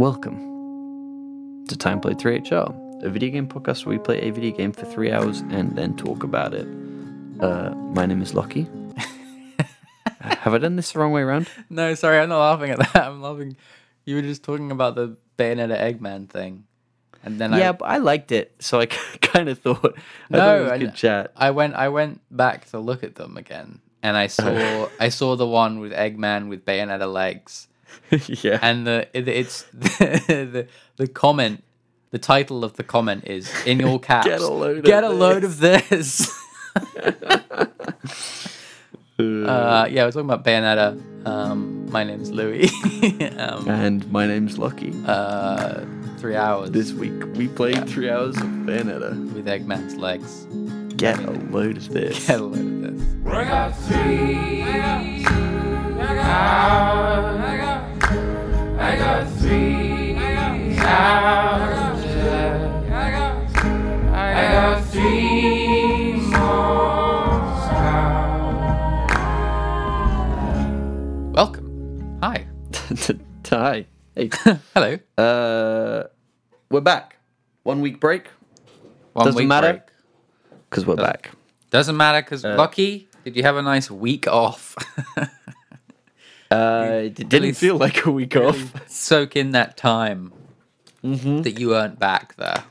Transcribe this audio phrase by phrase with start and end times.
[0.00, 4.72] Welcome to Time Played 3HR, a video game podcast where we play a video game
[4.72, 6.66] for three hours and then talk about it.
[7.38, 8.66] Uh, my name is Lockie.
[10.22, 11.50] Have I done this the wrong way around?
[11.68, 12.96] No, sorry, I'm not laughing at that.
[13.08, 13.58] I'm laughing.
[14.06, 16.64] You were just talking about the Bayonetta Eggman thing,
[17.22, 18.86] and then yeah, I, but I liked it, so I
[19.20, 21.30] kind of thought, I thought No, I- good chat.
[21.36, 25.36] I went I went back to look at them again, and I saw I saw
[25.36, 27.68] the one with Eggman with Bayonetta legs,
[28.42, 28.58] yeah.
[28.62, 30.66] and the it, it's the,
[30.96, 31.64] the comment.
[32.12, 34.26] The title of the comment is in all caps.
[34.30, 36.28] Get a load of Get a load of this.
[39.18, 41.26] Uh, uh, yeah, we're talking about Bayonetta.
[41.26, 42.68] Um, my name's Louis.
[43.38, 44.92] um, and my name's Lucky.
[45.06, 45.84] uh,
[46.18, 49.32] three hours This week we played three hours of Bayonetta.
[49.34, 50.46] with Eggman's legs.
[50.96, 52.26] Get a load of this.
[52.26, 53.02] Get a load of this.
[56.02, 56.06] I
[58.96, 60.16] got three.
[60.16, 60.80] I got, I got,
[61.34, 62.10] I got three houses.
[64.10, 64.12] I
[64.52, 66.20] got, three more
[71.34, 72.18] Welcome.
[72.22, 72.46] Hi.
[73.50, 73.86] Hi.
[74.14, 74.30] Hey.
[74.74, 74.98] Hello.
[75.18, 76.04] Uh,
[76.70, 77.16] we're back.
[77.62, 78.28] One week break
[79.12, 79.84] One Doesn't week matter.
[80.70, 81.30] because we're back.
[81.70, 84.74] Doesn't matter because Lucky, did you have a nice week off?
[86.50, 88.72] Uh, it didn't really feel like a week off.
[88.90, 90.32] Soak in that time
[91.04, 91.40] Mm-hmm.
[91.42, 92.64] that you earned back there.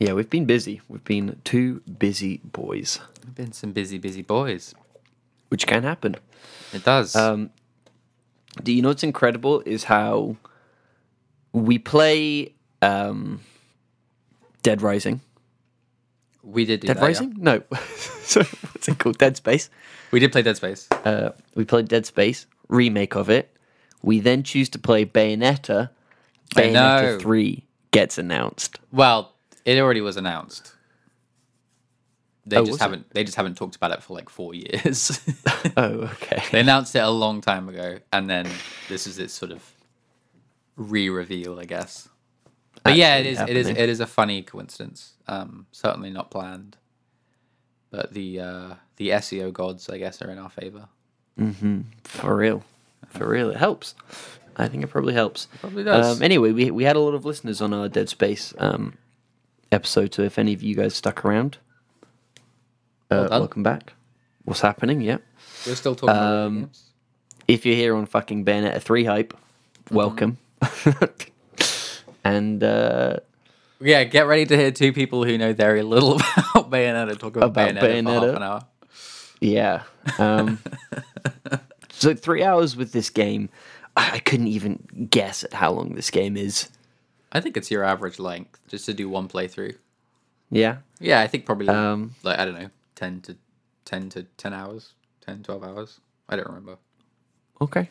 [0.00, 0.80] Yeah, we've been busy.
[0.88, 4.74] We've been two busy boys, We've been some busy, busy boys.
[5.48, 6.16] which can happen.
[6.72, 7.14] It does.
[7.14, 7.50] Um,
[8.64, 10.34] do you know what's incredible is how
[11.52, 13.42] we play um,
[14.64, 15.20] Dead Rising.
[16.42, 17.06] we did Dead that, yeah.
[17.06, 17.34] Rising?
[17.38, 17.62] No.
[18.22, 19.18] so what's it called?
[19.18, 19.70] Dead Space.
[20.10, 20.88] We did play Dead Space.
[21.04, 23.54] Uh, we played Dead Space remake of it.
[24.02, 25.90] We then choose to play Bayonetta.
[26.56, 27.18] I Bayonetta know.
[27.18, 28.78] Three gets announced.
[28.92, 30.74] Well, it already was announced.
[32.46, 32.82] They Oh, just it?
[32.82, 33.10] haven't.
[33.10, 35.20] They just haven't talked about it for like four years.
[35.76, 36.42] Oh, okay.
[36.52, 38.48] they announced it a long time ago, and then
[38.88, 39.62] this is its sort of
[40.76, 42.08] re-reveal, I guess.
[42.82, 43.40] But yeah, it Actually is.
[43.50, 43.66] It is.
[43.66, 43.82] happening.
[43.84, 45.12] It is a funny coincidence.
[45.28, 46.78] Um, certainly not planned.
[47.90, 50.88] But the uh, the SEO gods, I guess, are in our favor.
[52.04, 52.62] For real.
[53.08, 53.50] For real.
[53.50, 53.94] It helps.
[54.56, 55.48] I think it probably helps.
[55.60, 56.16] Probably does.
[56.18, 58.98] Um, anyway, we, we had a lot of listeners on our Dead Space um,
[59.72, 61.56] episode, so if any of you guys stuck around,
[63.10, 63.40] uh, done.
[63.40, 63.94] welcome back.
[64.44, 65.00] What's happening?
[65.00, 65.18] Yeah.
[65.66, 66.84] We're still talking about um, games.
[67.48, 69.34] If you're here on fucking Bayonetta 3 hype,
[69.90, 70.36] welcome.
[72.24, 73.16] and uh,
[73.80, 77.50] Yeah, get ready to hear two people who know very little about Bayonetta talk about,
[77.50, 78.60] About Bayonetta, for half an hour.
[79.40, 79.82] yeah.
[80.18, 80.58] Um,
[81.90, 83.48] so three hours with this game,
[83.96, 86.68] I, couldn't even guess at how long this game is.
[87.32, 89.76] I think it's your average length just to do one playthrough.
[90.50, 90.78] Yeah.
[90.98, 93.36] Yeah, I think probably like, Um, like I don't know, 10 to
[93.84, 94.94] 10 to 10 hours,
[95.26, 96.00] 10 12 hours.
[96.28, 96.76] I don't remember.
[97.60, 97.88] Okay.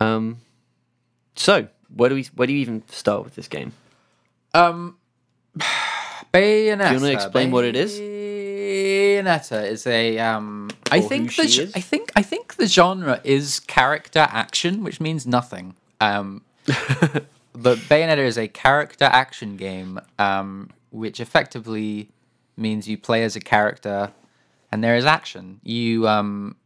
[0.00, 0.38] Um.
[1.34, 3.72] So, where do we where do you even start with this game?
[4.54, 4.96] Um
[6.32, 6.88] Bayonetta.
[6.88, 7.98] Do you wanna explain what it is?
[9.22, 11.72] Bayonetta is a um I think the is?
[11.74, 15.74] I think I think the genre is character action, which means nothing.
[16.00, 16.42] Um
[17.54, 22.10] but Bayonetta is a character action game, um, which effectively
[22.56, 24.12] means you play as a character
[24.70, 25.60] and there is action.
[25.62, 26.56] You um,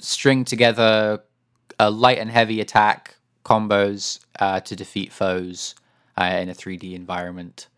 [0.00, 1.22] string together
[1.78, 5.74] a light and heavy attack combos uh, to defeat foes
[6.18, 7.68] uh, in a 3D environment.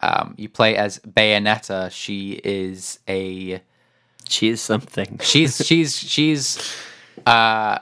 [0.00, 1.90] Um, you play as Bayonetta.
[1.90, 3.60] She is a
[4.28, 5.18] She is something.
[5.22, 6.58] she's she's she's
[7.26, 7.78] uh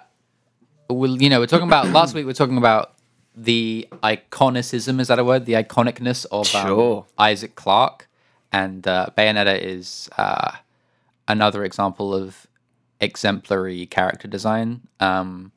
[0.88, 2.94] well you know we're talking about last week we're talking about
[3.36, 7.06] the iconicism is that a word the iconicness of um, Sure.
[7.18, 8.08] isaac clarke
[8.52, 10.52] and uh, bayonetta is uh,
[11.28, 12.46] another example of
[13.00, 15.52] exemplary character design um,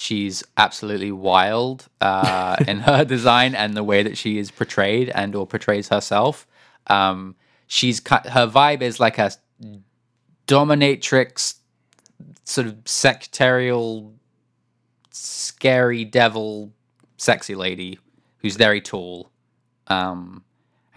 [0.00, 5.34] she's absolutely wild uh, in her design and the way that she is portrayed and
[5.34, 6.46] or portrays herself.
[6.86, 7.34] Um,
[7.66, 9.32] she's her vibe is like a
[10.46, 11.56] dominatrix
[12.44, 14.12] sort of sectarial
[15.10, 16.72] scary devil
[17.16, 17.98] sexy lady
[18.38, 19.32] who's very tall.
[19.88, 20.44] Um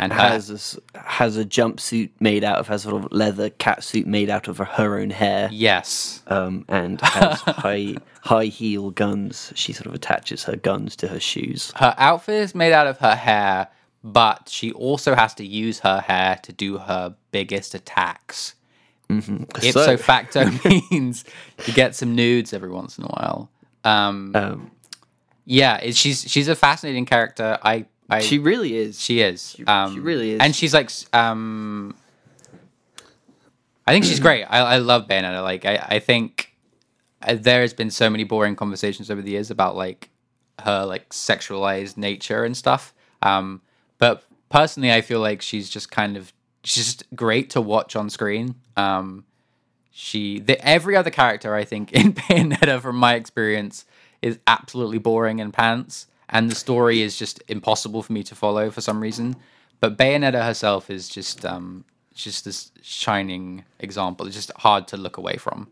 [0.02, 4.06] and her, has has a jumpsuit made out of has sort of leather cat suit
[4.08, 5.48] made out of her, own hair.
[5.52, 9.54] yes Um, and has high high heel guns.
[9.56, 11.72] She sort of attaches her guns to her shoes.
[11.76, 13.68] her outfit is made out of her hair
[14.04, 18.56] but she also has to use her hair to do her biggest attacks
[19.10, 21.24] ipso So- facto means
[21.68, 23.50] you get some nudes every once in a while
[23.84, 24.72] um Um,
[25.46, 27.58] yeah, it, she's she's a fascinating character.
[27.64, 29.02] I I She really is.
[29.02, 29.56] She is.
[29.58, 30.40] She- um, she really is.
[30.40, 31.96] And she's like, um,
[33.88, 34.44] I think she's great.
[34.44, 35.42] I, I love Bayonetta.
[35.42, 36.54] Like, I, I think
[37.22, 40.10] uh, there has been so many boring conversations over the years about like
[40.62, 42.94] her like sexualized nature and stuff.
[43.22, 43.62] Um,
[43.98, 48.10] but personally, I feel like she's just kind of she's just great to watch on
[48.10, 48.56] screen.
[48.78, 49.26] Um,
[49.92, 53.86] she the, every other character I think in Bayonetta, from my experience,
[54.22, 58.70] is absolutely boring in pants, and the story is just impossible for me to follow
[58.72, 59.36] for some reason.
[59.80, 64.26] But Bayonetta herself is just um, just this shining example.
[64.28, 65.68] It's just hard to look away from.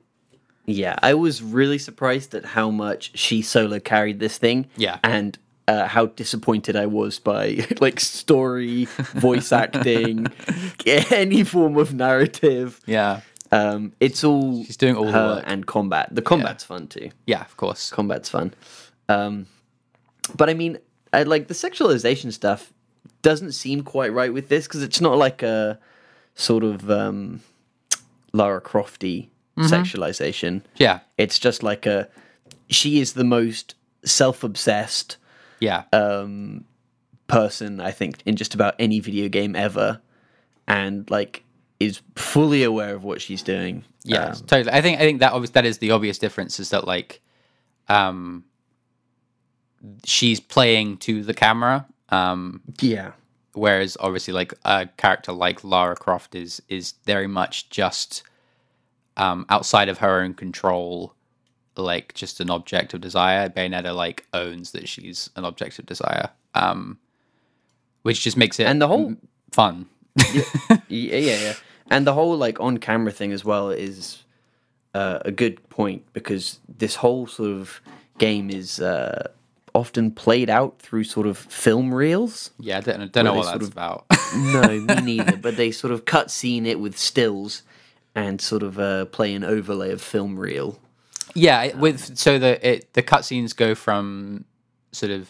[0.65, 4.67] Yeah, I was really surprised at how much she solo carried this thing.
[4.77, 4.99] Yeah.
[5.03, 8.85] And uh, how disappointed I was by like story,
[9.15, 10.27] voice acting,
[10.85, 12.79] any form of narrative.
[12.87, 13.21] Yeah,
[13.51, 15.43] Um, it's all She's doing all the work.
[15.47, 16.09] and combat.
[16.11, 17.09] The combat's fun too.
[17.27, 17.89] yeah, of course.
[17.91, 18.53] Combat's fun.
[19.07, 19.45] Um,
[20.35, 20.77] but I mean,
[21.13, 22.71] I, like the sexualization stuff
[23.21, 25.79] doesn't seem quite right with this because it's not like a
[26.35, 27.41] sort of um,
[28.33, 29.73] Lara Crofty Mm-hmm.
[29.73, 30.61] sexualization.
[30.77, 32.07] Yeah, It's just like a
[32.69, 35.17] she is the most self-obsessed
[35.59, 36.63] yeah, um
[37.27, 39.99] person I think in just about any video game ever
[40.65, 41.43] and like
[41.81, 43.83] is fully aware of what she's doing.
[44.05, 44.71] yeah, Um, totally.
[44.71, 47.19] I think I think that obvious that is the obvious difference is that like,
[47.89, 48.45] um,
[50.03, 51.85] she's playing to the camera.
[52.09, 53.11] Um, yeah.
[53.53, 58.23] whereas obviously like a character like Lara Croft is is very much just
[59.17, 61.13] um, outside of her own control,
[61.75, 63.47] like just an object of desire.
[63.49, 66.97] Bayonetta like owns that she's an object of desire, um,
[68.03, 69.15] which just makes it And the whole-
[69.51, 69.85] fun.
[70.33, 70.43] yeah,
[70.89, 71.53] yeah, yeah.
[71.91, 74.23] And the whole like on camera thing as well is
[74.95, 77.81] uh, a good point because this whole sort of
[78.17, 79.29] game is uh,
[79.79, 82.51] often played out through sort of film reels.
[82.59, 84.05] Yeah, I don't, don't know what that's sort about.
[84.35, 85.37] No, me neither.
[85.37, 87.63] But they sort of cut scene it with stills
[88.13, 90.79] and sort of uh, play an overlay of film reel.
[91.33, 94.45] Yeah, it- with so the it the cutscenes go from
[94.91, 95.27] sort of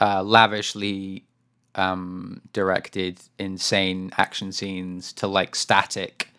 [0.00, 1.24] uh, lavishly
[1.74, 6.30] um, directed, insane action scenes to like static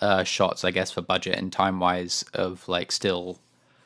[0.00, 3.38] uh, shots, I guess, for budget and time wise, of like still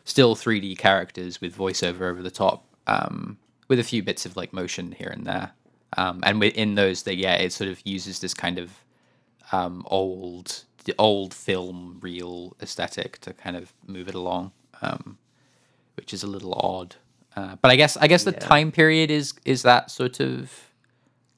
[0.09, 3.39] still 3D characters with voiceover over the top, um,
[3.69, 5.53] with a few bits of like motion here and there.
[5.97, 8.71] Um, and within those, that yeah, it sort of uses this kind of
[9.53, 15.19] um, old the old film reel aesthetic to kind of move it along, um,
[15.97, 16.97] which is a little odd.
[17.37, 18.39] Uh, but I guess I guess the Yeah.
[18.39, 20.51] time period is is that sort of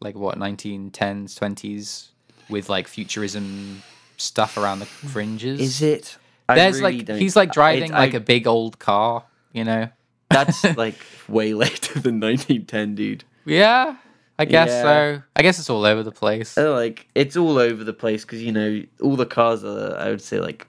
[0.00, 2.08] like what 1910s 20s
[2.48, 3.82] with like futurism
[4.16, 5.60] stuff around the fringes.
[5.60, 6.16] Is it?
[6.56, 9.88] There's really like he's like driving I- like a big old car, you know.
[10.30, 10.94] That's like
[11.28, 13.24] way later than 1910, dude.
[13.44, 13.96] Yeah,
[14.38, 14.82] I guess Yeah.
[14.82, 15.22] so.
[15.36, 16.56] I guess it's all over the place.
[16.56, 20.10] Uh, like it's all over the place because you know all the cars are I
[20.10, 20.66] would say like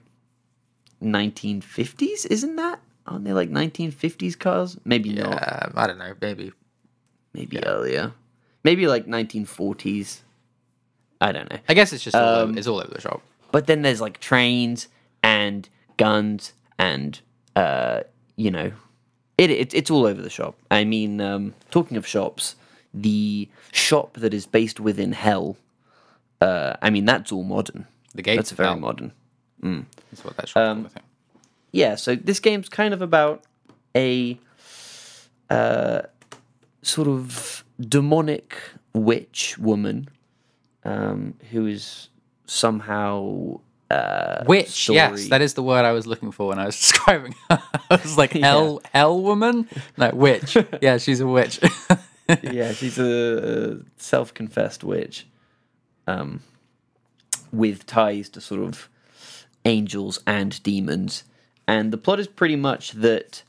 [1.02, 2.80] 1950s, isn't that?
[3.06, 4.78] Aren't they like 1950s cars?
[4.84, 5.30] Maybe not.
[5.32, 6.52] yeah, I don't know, maybe.
[7.34, 8.12] Maybe earlier.
[8.64, 10.20] Maybe like 1940s.
[11.20, 11.58] I don't know.
[11.68, 13.22] I guess it's just all over, Um, it's all over the shop.
[13.50, 14.88] But then there's like trains
[15.22, 17.20] and guns and
[17.56, 18.00] uh,
[18.36, 18.72] you know,
[19.38, 20.56] it, it it's all over the shop.
[20.70, 22.56] I mean, um, talking of shops,
[22.94, 25.56] the shop that is based within Hell.
[26.40, 27.86] Uh, I mean, that's all modern.
[28.14, 28.78] The gates That's very hell.
[28.78, 29.12] modern.
[29.62, 31.04] That's what that shop's Um, called,
[31.70, 33.44] yeah, so this game's kind of about
[33.96, 34.38] a
[35.48, 36.02] uh,
[36.82, 38.56] sort of demonic
[38.92, 40.08] witch woman
[40.84, 42.08] um, who is
[42.46, 43.60] somehow
[43.92, 47.34] uh, Witch, yes, that is the word I was looking for when I was describing
[47.50, 47.62] her.
[47.90, 49.68] I was like, hell, hell woman?
[49.98, 50.56] No, witch.
[50.80, 51.60] yeah, she's a witch.
[52.42, 55.26] yeah, she's a, a self-confessed witch,
[56.06, 56.40] um,
[57.52, 58.88] with ties to sort of
[59.66, 61.24] angels and demons.
[61.68, 63.42] And the plot is pretty much that,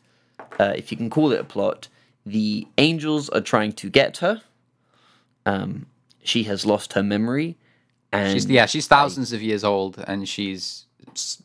[0.60, 1.88] uh, if you can call it a plot,
[2.26, 4.42] the angels are trying to get her.
[5.46, 5.86] Um,
[6.22, 7.58] she has lost her memory,
[8.14, 10.86] and she's yeah, she's thousands of years old, and she's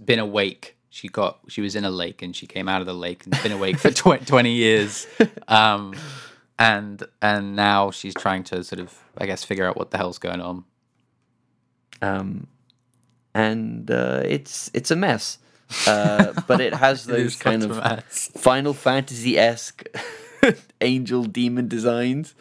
[0.05, 0.77] been awake.
[0.91, 3.43] She got she was in a lake, and she came out of the lake and
[3.43, 5.07] been awake for tw- twenty years.
[5.47, 5.95] Um,
[6.59, 10.19] and and now she's trying to sort of, I guess, figure out what the hell's
[10.19, 10.65] going on.
[12.03, 12.47] um,
[13.35, 15.39] and uh, it's it's a mess.
[15.87, 18.03] Uh, but it has It those kind of.
[18.05, 19.85] Final Fantasy esque
[20.81, 22.35] angel demon designs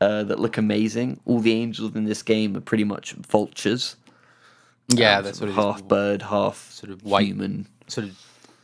[0.00, 1.20] uh, that look amazing.
[1.26, 3.96] All the angels in this game are pretty much vultures.
[4.88, 7.66] Yeah, Um, that's sort of half bird, half Sort of white human.
[7.86, 8.18] sort of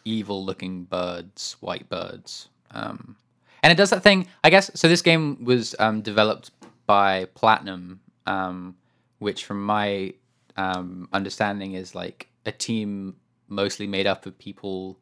[0.05, 2.49] evil looking birds, white birds.
[2.73, 3.17] Um,
[3.63, 4.27] and it does that thing.
[4.45, 4.89] I guess so.
[4.89, 6.51] This game was um, developed
[6.87, 8.77] by Platinum, um,
[9.19, 10.15] which, from my
[10.57, 13.17] um, understanding, is like a team
[13.49, 14.99] mostly made up of people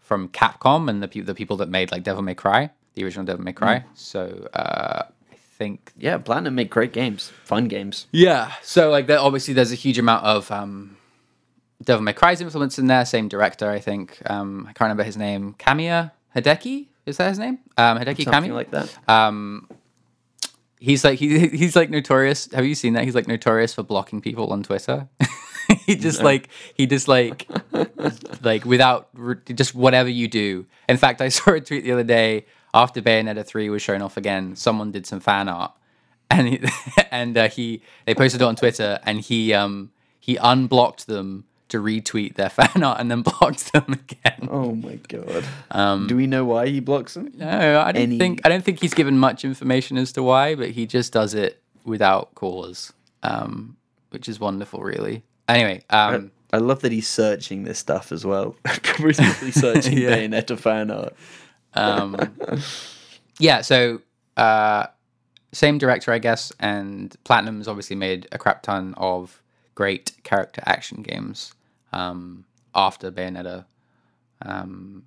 [0.00, 3.24] from Capcom and the pe- the people that made like Devil May Cry, the original
[3.24, 3.84] Devil May Cry.
[3.94, 5.02] So uh,
[5.60, 8.06] think Yeah, Platinum make great games, fun games.
[8.12, 8.52] yeah.
[8.62, 10.96] So like, there, obviously, there's a huge amount of um,
[11.84, 13.04] Devil May Cry's influence in there.
[13.04, 14.18] Same director, I think.
[14.28, 15.54] Um, I can't remember his name.
[15.58, 17.58] Kamiya Hideki is that his name?
[17.76, 18.54] Um, Hideki Something Kamiya.
[18.54, 18.88] like that.
[19.08, 19.68] um,
[20.78, 22.50] he's like he he's like notorious.
[22.52, 23.04] Have you seen that?
[23.04, 25.08] He's like notorious for blocking people on Twitter.
[25.86, 27.46] he just like he just like
[28.42, 29.08] like without
[29.46, 30.66] just whatever you do.
[30.88, 34.16] In fact, I saw a tweet the other day after Bayonetta three was shown off
[34.16, 34.56] again.
[34.56, 35.72] Someone did some fan art,
[36.30, 36.60] and he,
[37.10, 41.80] and uh, he they posted it on Twitter, and he um he unblocked them to
[41.80, 44.48] retweet their fan art, and then blocked them again.
[44.50, 45.44] Oh my god.
[45.70, 47.30] Um, Do we know why he blocks them?
[47.36, 50.54] no, I don't any- think I don't think he's given much information as to why,
[50.54, 53.76] but he just does it without cause, um,
[54.10, 55.22] which is wonderful, really.
[55.48, 58.54] Anyway, um, I love that he's searching this stuff as well.
[58.64, 60.16] Completely searching Yeah.
[60.16, 61.14] Bayonetta fan art.
[61.74, 62.16] Um,
[63.38, 63.60] yeah.
[63.60, 64.00] So
[64.36, 64.86] uh,
[65.52, 69.42] same director, I guess, and Platinum's obviously made a crap ton of
[69.74, 71.54] great character action games
[71.92, 73.64] um, after Bayonetta.
[74.42, 75.04] Um,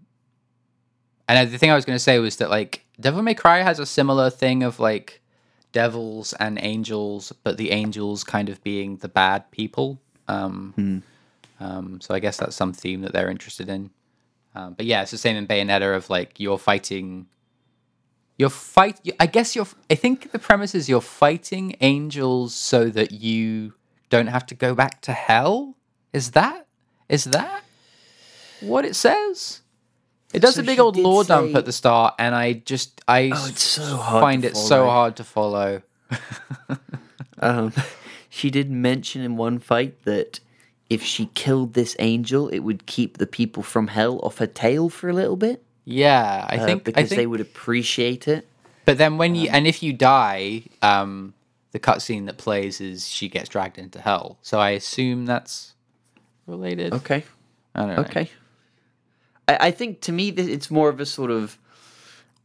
[1.28, 3.80] and the thing I was going to say was that like Devil May Cry has
[3.80, 5.22] a similar thing of like
[5.72, 10.00] devils and angels, but the angels kind of being the bad people.
[10.28, 10.74] Um,
[11.60, 13.90] um, so I guess that's some theme that they're interested in.
[14.56, 17.28] Um, but yeah, it's the same in Bayonetta of like you're fighting.
[18.38, 19.00] You're fight.
[19.20, 19.68] I guess you're.
[19.90, 23.74] I think the premise is you're fighting angels so that you
[24.10, 25.76] don't have to go back to hell.
[26.12, 26.68] Is that?
[27.10, 27.64] Is that
[28.62, 29.62] what it says?
[30.34, 33.32] It does So a big old lore dump at the start, and I just I
[33.34, 35.82] Oh, it's so hard find it so hard to follow.
[37.40, 37.74] Um,
[38.30, 40.40] she did mention in one fight that
[40.94, 44.90] if she killed this angel, it would keep the people from hell off her tail
[44.90, 45.64] for a little bit.
[45.86, 48.48] Yeah, I uh, think because I think they would appreciate it.
[48.86, 51.34] But then when you and if you die, um,
[51.72, 54.38] the cutscene that plays is she gets dragged into hell.
[54.42, 55.74] So I assume that's
[56.46, 56.94] related.
[56.94, 57.24] Okay.
[57.76, 58.04] I don't know.
[58.04, 58.30] Okay.
[59.48, 61.58] I, I think to me it's more of a sort of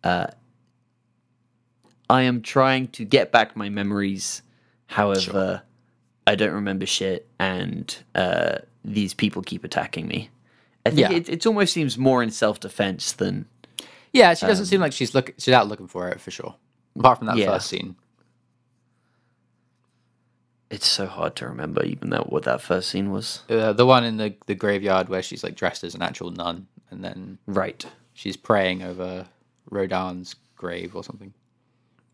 [0.03, 0.29] uh,
[2.09, 4.43] I am trying to get back my memories.
[4.87, 5.63] However,
[6.29, 10.31] I don't remember shit, and uh, these people keep attacking me.
[10.87, 11.13] I think Yeah.
[11.17, 13.47] it, it almost seems more in self defense than
[14.13, 16.55] Yeah, she doesn't seem like she's look she's out looking for it for sure.
[16.99, 17.47] Apart from that Yeah.
[17.53, 17.97] first scene.
[20.71, 23.43] it's so hard to remember even that what that first scene was.
[23.49, 26.67] Uh, the one in the the graveyard where she's like dressed as an actual nun
[26.91, 27.85] and then Right.
[28.13, 29.27] she's praying over
[29.71, 31.33] Rodin's grave or something.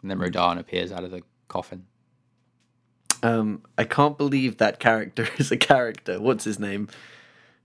[0.02, 1.86] And then Rodan appears out of the coffin.
[3.24, 6.20] Um, I can't believe that character is a character.
[6.20, 6.88] What's his name?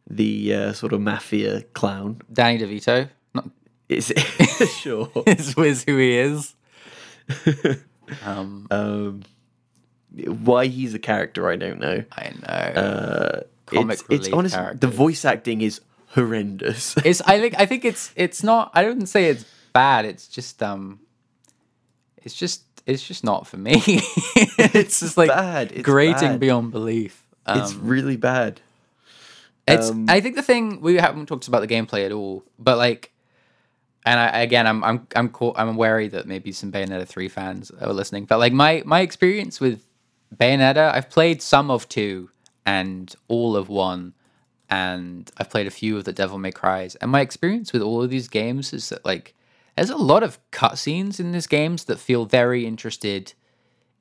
[0.10, 2.22] The uh, sort of mafia clown.
[2.32, 3.10] Danny DeVito.
[3.34, 3.50] Not
[3.90, 4.20] Is it?
[4.82, 5.12] sure.
[5.28, 6.56] is is who he is.
[8.26, 9.24] Um, Um,
[10.26, 12.04] why he's a character, I don't know.
[12.12, 12.82] I know.
[12.82, 16.96] Uh, Comic it's, it's honestly the voice acting is horrendous.
[17.06, 20.06] it's I think I think it's it's not I don't say it's bad.
[20.06, 21.02] It's just um
[22.18, 23.74] it's just it's just not for me.
[23.86, 25.72] it's just like bad.
[25.72, 26.40] It's grating bad.
[26.40, 27.24] beyond belief.
[27.46, 28.62] Um, it's really bad.
[29.68, 29.92] It's.
[29.92, 33.12] Um, I think the thing we haven't talked about the gameplay at all, but like,
[34.06, 37.72] and I again, I'm I'm I'm co- I'm wary that maybe some Bayonetta three fans
[37.80, 39.86] are listening, but like my my experience with
[40.36, 42.32] Bayonetta, I've played some of two
[42.66, 44.14] and all of one,
[44.70, 48.02] and I've played a few of the Devil May Cries, and my experience with all
[48.02, 49.36] of these games is that like
[49.80, 53.34] there's a lot of cutscenes in these games that feel very interested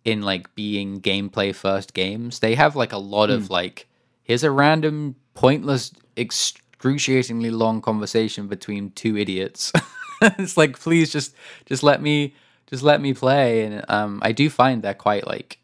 [0.05, 2.41] in like being gameplay first games.
[2.41, 3.87] They have like a lot of like
[4.25, 9.73] here's a random pointless excruciatingly long conversation between two idiots.
[10.23, 12.35] it's like please just just let me
[12.67, 15.59] just let me play and um I do find they're quite like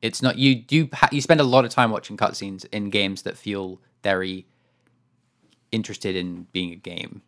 [0.00, 3.22] it's not you do ha- you spend a lot of time watching cutscenes in games
[3.22, 4.46] that feel very
[5.70, 7.22] interested in being a game.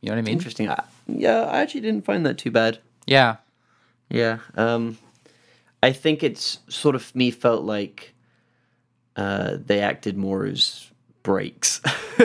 [0.00, 0.32] You know what I mean?
[0.32, 0.68] Interesting.
[0.68, 2.78] I, yeah, I actually didn't find that too bad.
[3.06, 3.36] Yeah.
[4.08, 4.38] Yeah.
[4.56, 4.98] Um,
[5.82, 8.14] I think it's sort of me felt like
[9.16, 10.90] uh, they acted more as
[11.22, 11.80] breaks.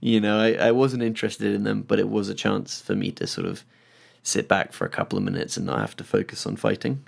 [0.00, 3.10] You know, I, I wasn't interested in them, but it was a chance for me
[3.12, 3.64] to sort of
[4.22, 7.04] sit back for a couple of minutes and not have to focus on fighting.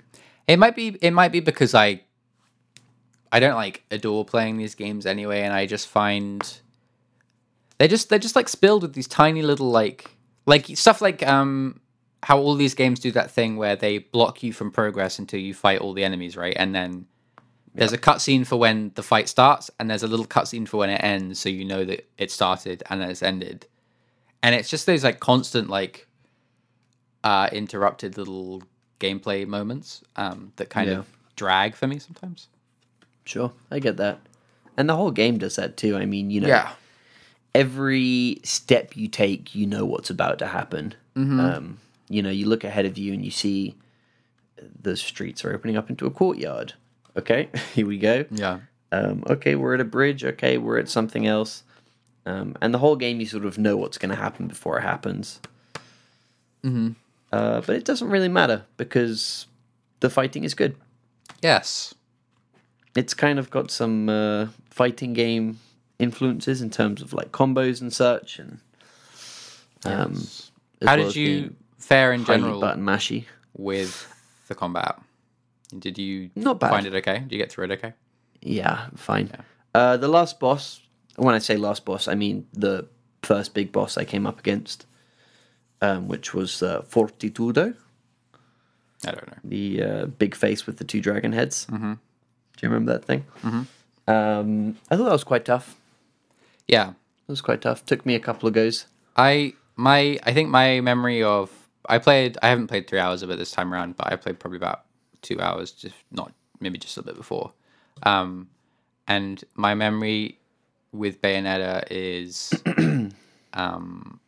[0.47, 2.01] It might be it might be because I
[3.31, 6.41] I don't like adore playing these games anyway and I just find
[7.81, 10.11] they just they're just like spilled with these tiny little like
[10.45, 11.79] like stuff like um
[12.21, 15.55] how all these games do that thing where they block you from progress until you
[15.55, 16.53] fight all the enemies, right?
[16.55, 17.07] And then
[17.73, 20.91] there's a cutscene for when the fight starts, and there's a little cutscene for when
[20.91, 23.65] it ends, so you know that it started and then it's ended.
[24.43, 26.07] And it's just those like constant like
[27.23, 28.61] uh interrupted little
[28.99, 30.97] gameplay moments um that kind Yeah.
[30.99, 32.47] of drag for me sometimes.
[33.25, 34.19] Sure, I get that.
[34.77, 35.97] And the whole game does that too.
[35.97, 36.47] I mean, you know,
[37.53, 40.95] every step you take, you know what's about to happen.
[41.39, 41.79] Um,
[42.09, 43.75] you know, you look ahead of you and you see
[44.81, 46.73] the streets are opening up into a courtyard.
[47.17, 48.25] Okay, here we go.
[48.31, 48.59] Yeah.
[48.91, 50.23] Um, okay, we're at a bridge.
[50.23, 51.63] Okay, we're at something else.
[52.25, 54.83] Um, and the whole game, you sort of know what's going to happen before it
[54.83, 55.39] happens.
[56.63, 56.91] Mm-hmm.
[57.31, 59.47] Uh, but it doesn't really matter because
[60.01, 60.75] the fighting is good.
[61.41, 61.95] Yes.
[62.95, 65.59] It's kind of got some uh, fighting game
[66.01, 68.39] influences in terms of like combos and such.
[68.39, 68.59] And
[69.85, 70.51] um, as
[70.85, 73.25] How well did you fare in general button mashy?
[73.57, 74.07] with
[74.47, 74.99] the combat?
[75.77, 76.69] Did you Not bad.
[76.71, 77.19] find it okay?
[77.19, 77.93] Did you get through it okay?
[78.41, 79.29] Yeah, fine.
[79.75, 80.81] Uh, the last boss,
[81.17, 82.87] when I say last boss, I mean the
[83.23, 84.85] first big boss I came up against,
[85.81, 87.75] um, which was uh, Fortitudo,
[89.05, 89.37] I don't know.
[89.43, 91.67] the uh, big face with the two dragon heads.
[91.69, 91.93] Mm-hmm.
[91.93, 93.25] Do you remember that thing?
[93.43, 93.63] Mm-hmm.
[94.11, 95.75] Um, I thought that was quite tough.
[96.67, 96.89] Yeah.
[96.89, 97.85] It was quite tough.
[97.85, 98.85] Took me a couple of goes.
[99.15, 101.51] I my I think my memory of
[101.87, 104.39] I played I haven't played three hours of it this time around, but I played
[104.39, 104.85] probably about
[105.21, 107.53] two hours, just not maybe just a bit before.
[108.03, 108.49] Um,
[109.07, 110.39] and my memory
[110.91, 112.53] with Bayonetta is
[113.53, 114.19] um,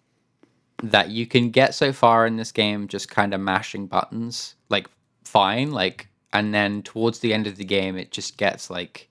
[0.81, 4.89] that you can get so far in this game just kind of mashing buttons, like
[5.23, 9.09] fine, like, and then towards the end of the game, it just gets like,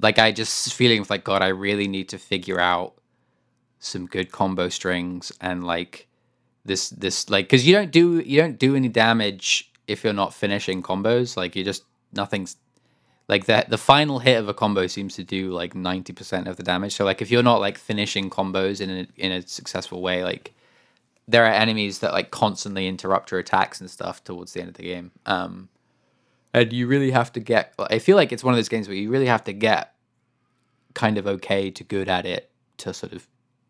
[0.00, 2.94] like I just feeling like God, I really need to figure out
[3.78, 6.06] some good combo strings and like
[6.64, 10.32] this this like because you don't do you don't do any damage if you're not
[10.32, 11.36] finishing combos.
[11.36, 12.56] Like you just nothing's
[13.28, 16.62] like that the final hit of a combo seems to do like 90% of the
[16.62, 16.94] damage.
[16.94, 20.54] So like if you're not like finishing combos in a, in a successful way like
[21.28, 24.74] there are enemies that like constantly interrupt your attacks and stuff towards the end of
[24.74, 25.10] the game.
[25.26, 25.68] Um
[26.54, 28.96] and you really have to get i feel like it's one of those games where
[28.96, 29.94] you really have to get
[30.94, 33.26] kind of okay to good at it to sort of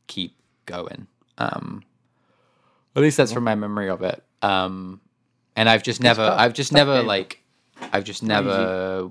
[0.07, 1.07] keep going.
[1.39, 1.83] Um
[2.95, 4.23] at least that's from my memory of it.
[4.43, 5.01] Um
[5.55, 7.43] and i've just never i've just never like
[7.93, 9.11] i've just never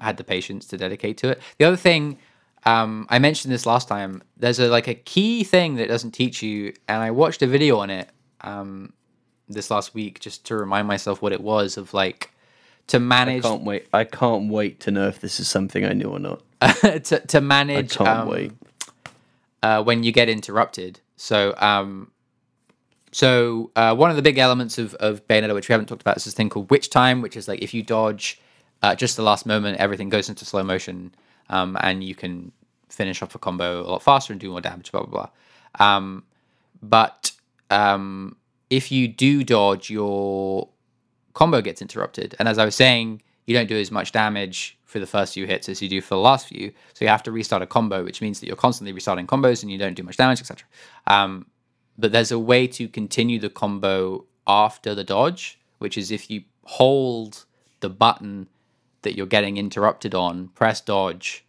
[0.00, 1.40] had the patience to dedicate to it.
[1.58, 2.18] The other thing
[2.66, 6.42] um i mentioned this last time there's a like a key thing that doesn't teach
[6.42, 8.10] you and i watched a video on it
[8.42, 8.92] um
[9.48, 12.32] this last week just to remind myself what it was of like
[12.90, 13.44] to manage.
[13.44, 13.86] I can't wait.
[13.92, 16.42] I can't wait to know if this is something I knew or not.
[16.60, 18.52] to, to I manage can't um, wait.
[19.62, 21.00] uh, when you get interrupted.
[21.16, 22.10] So, um,
[23.12, 26.16] so uh, one of the big elements of of Bayonetta, which we haven't talked about,
[26.16, 28.40] is this thing called Witch Time, which is like if you dodge
[28.82, 31.14] uh, just the last moment, everything goes into slow motion,
[31.48, 32.50] um, and you can
[32.88, 34.90] finish off a combo a lot faster and do more damage.
[34.90, 35.28] Blah blah
[35.78, 35.86] blah.
[35.96, 36.24] Um,
[36.82, 37.30] but
[37.70, 38.36] um,
[38.68, 40.68] if you do dodge, your
[41.40, 44.98] combo gets interrupted, and as I was saying, you don't do as much damage for
[44.98, 46.70] the first few hits as you do for the last few.
[46.92, 49.72] So you have to restart a combo, which means that you're constantly restarting combos and
[49.72, 50.66] you don't do much damage, etc.
[51.06, 51.46] Um,
[51.96, 56.44] but there's a way to continue the combo after the dodge, which is if you
[56.64, 57.46] hold
[57.80, 58.46] the button
[59.02, 61.46] that you're getting interrupted on, press dodge,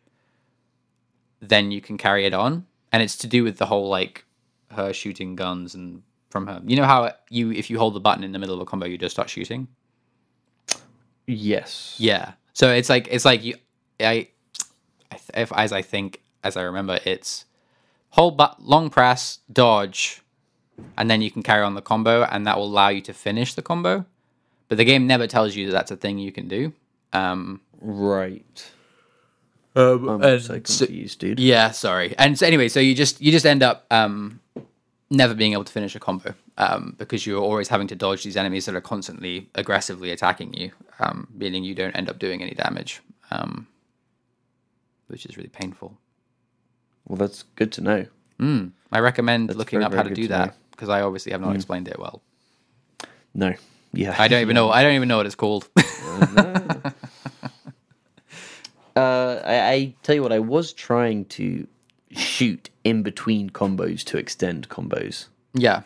[1.42, 2.66] then you can carry it on.
[2.94, 4.24] And it's to do with the whole like
[4.72, 6.62] her shooting guns and from her.
[6.66, 8.86] You know how you if you hold the button in the middle of a combo,
[8.86, 9.68] you just start shooting.
[11.28, 11.96] Yes.
[11.98, 12.34] Yeah.
[12.54, 13.56] So it's like it's like you,
[14.00, 14.28] I,
[15.12, 17.46] I th- if as I think as I remember, it's
[18.10, 20.22] hold but long press dodge,
[20.98, 23.54] and then you can carry on the combo, and that will allow you to finish
[23.54, 24.06] the combo.
[24.68, 26.74] But the game never tells you that that's a thing you can do.
[27.14, 28.72] Um, Right.
[29.74, 31.40] I'm so confused, dude.
[31.40, 32.14] yeah, sorry.
[32.18, 34.41] And so anyway, so you just you just end up um,
[35.12, 38.38] never being able to finish a combo um, because you're always having to dodge these
[38.38, 42.54] enemies that are constantly aggressively attacking you, um, meaning you don't end up doing any
[42.54, 43.68] damage, um,
[45.08, 45.98] which is really painful.
[47.08, 48.06] Well, that's good to know.
[48.40, 48.72] Mm.
[48.92, 51.42] I recommend That's looking very, up how to do to that because I obviously have
[51.42, 52.22] not explained it well.
[53.34, 53.54] No.
[53.94, 54.16] Yeah.
[54.18, 54.72] I don't even know.
[54.72, 55.70] I don't even know what it's called.
[58.94, 61.66] Uh, I, I tell you what, I was trying to
[62.12, 65.84] shoot in between combos to extend combos, yeah.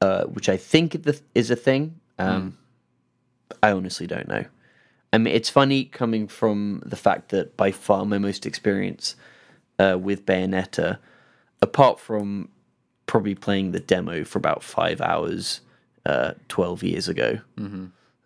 [0.00, 2.00] uh, which I think is a thing.
[2.18, 2.58] Um,
[3.62, 4.44] I honestly don't know.
[5.12, 9.14] I mean, it's funny coming from the fact that by far my most experience
[9.78, 10.98] uh, with Bayonetta,
[11.60, 12.48] apart from
[13.06, 15.60] probably playing the demo for about five hours
[16.06, 17.40] uh, 12 years ago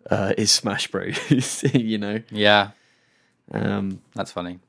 [0.09, 1.63] uh, is Smash Bros.
[1.73, 2.21] you know?
[2.31, 2.71] Yeah,
[3.51, 4.59] Um, that's funny.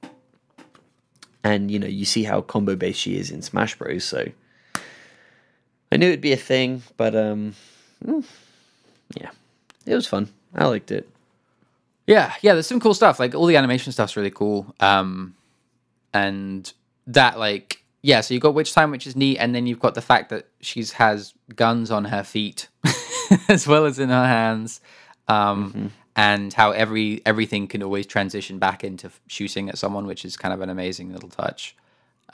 [1.44, 4.04] And you know you see how combo based she is in Smash Bros.
[4.04, 4.28] So
[5.90, 7.54] I knew it'd be a thing, but um,
[8.04, 8.24] mm,
[9.16, 9.30] yeah,
[9.86, 10.28] it was fun.
[10.54, 11.08] I liked it.
[12.06, 12.54] Yeah, yeah.
[12.54, 13.20] There's some cool stuff.
[13.20, 14.74] Like all the animation stuff's really cool.
[14.80, 15.34] Um,
[16.12, 16.72] and
[17.06, 18.20] that like yeah.
[18.20, 20.46] So you've got Witch Time, which is neat, and then you've got the fact that
[20.60, 22.68] she's has guns on her feet
[23.48, 24.80] as well as in her hands.
[25.28, 30.36] Um, and how every everything can always transition back into shooting at someone, which is
[30.36, 31.76] kind of an amazing little touch.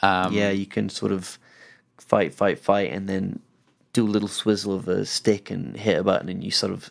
[0.02, 1.38] Um, yeah, you can sort of
[1.98, 3.40] fight, fight, fight, and then
[3.92, 6.90] do a little swizzle of a stick and hit a button, and you sort of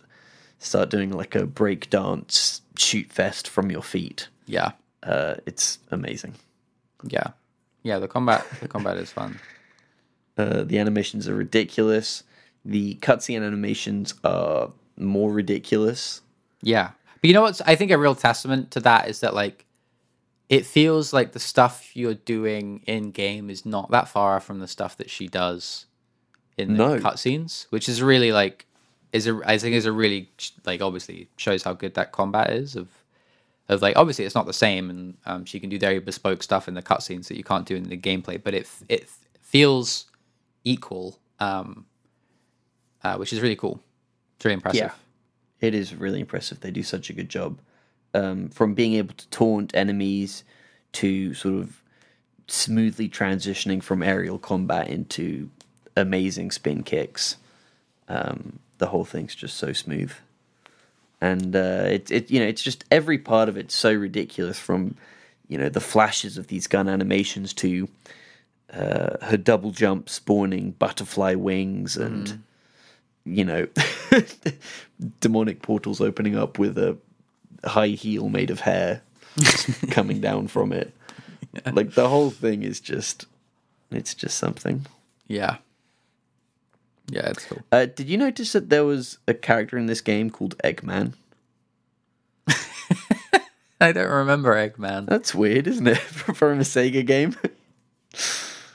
[0.60, 4.27] start doing like a break dance shoot fest from your feet.
[4.45, 6.36] yeah, Uh, it's amazing.
[7.03, 7.32] yeah,
[7.82, 7.99] yeah.
[7.99, 9.39] The combat, the combat is fun.
[10.36, 12.23] Uh, the animations are ridiculous.
[12.65, 16.21] The cutscene animations are more ridiculous.
[16.63, 16.91] Yeah.
[17.21, 19.65] But you know what's I think a real testament to that is that like
[20.49, 24.67] it feels like the stuff you're doing in game is not that far from the
[24.67, 25.86] stuff that she does
[26.58, 26.99] in the No.
[26.99, 28.65] cutscenes, which is really like
[29.13, 30.30] is a I think is a really
[30.65, 32.88] like obviously shows how good that combat is of
[33.69, 36.67] of like obviously it's not the same and um, she can do very bespoke stuff
[36.67, 39.08] in the cutscenes that you can't do in the gameplay, but it it
[39.41, 40.06] feels
[40.65, 41.86] equal, um,
[43.04, 43.80] uh, which is really cool.
[44.36, 44.82] It's really impressive.
[44.82, 44.91] Yeah.
[45.63, 46.60] It is really impressive.
[46.60, 47.58] They do such a good job.
[48.13, 50.43] Um, from being able to taunt enemies
[50.93, 51.82] to sort of
[52.47, 55.49] smoothly transitioning from aerial combat into
[55.95, 57.38] amazing spin kicks.
[58.10, 60.12] Um, the whole thing's just so smooth.
[61.21, 64.97] And uh, it, it, you know, it's just every part of it's so ridiculous from,
[65.47, 67.88] you know, the flashes of these gun animations to
[68.73, 72.43] uh, her double jump spawning butterfly wings and
[73.26, 73.68] you know,
[75.20, 76.98] demonic portals opening up with a
[77.66, 79.02] high heel made of hair
[79.92, 80.94] coming down from it.
[81.72, 83.26] Like the whole thing is just,
[83.92, 84.86] it's just something.
[85.28, 85.58] Yeah.
[87.10, 87.62] Yeah, it's cool.
[87.72, 91.14] Uh, did you notice that there was a character in this game called Eggman?
[93.82, 95.08] I don't remember Eggman.
[95.08, 97.36] That's weird, isn't it, from a Sega game?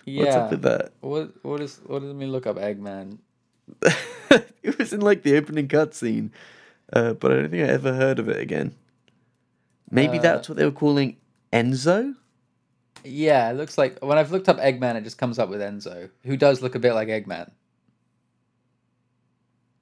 [0.04, 0.24] yeah.
[0.24, 0.92] What's up with that?
[1.00, 3.18] What what is what does it mean look up Eggman?
[4.62, 6.30] it was in like the opening cutscene,
[6.92, 8.74] uh, but I don't think I ever heard of it again.
[9.90, 11.16] Maybe Uh, that's what they were calling
[11.52, 12.14] Enzo.
[13.04, 16.10] Yeah, it looks like when I've looked up Eggman it just comes up with Enzo,
[16.24, 17.50] who does look a bit like Eggman.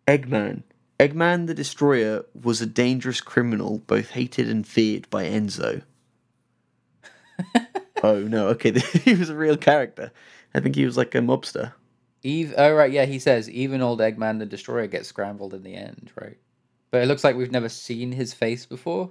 [0.06, 0.62] Eggman.
[1.00, 5.82] Eggman the Destroyer was a dangerous criminal, both hated and feared by Enzo.
[8.02, 10.12] oh no, okay, he was a real character.
[10.54, 11.72] I think he was like a mobster.
[12.26, 15.74] Eve oh right, yeah, he says even old Eggman the Destroyer gets scrambled in the
[15.74, 16.36] end, right?
[16.90, 19.10] But it looks like we've never seen his face before.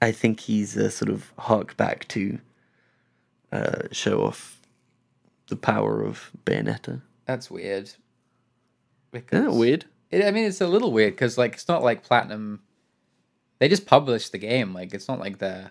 [0.00, 2.38] I think he's a sort of hark back to
[3.52, 4.60] uh, show off
[5.48, 7.02] the power of Bayonetta.
[7.26, 7.90] That's weird.
[9.10, 9.84] Because Isn't that weird?
[10.10, 12.62] It, I mean, it's a little weird because like it's not like Platinum.
[13.58, 14.72] They just published the game.
[14.72, 15.70] Like it's not like the.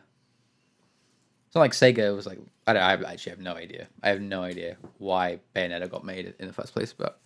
[1.51, 2.81] It's not like Sega was like I don't.
[2.81, 3.89] I actually have no idea.
[4.01, 6.93] I have no idea why Bayonetta got made in the first place.
[6.93, 7.19] But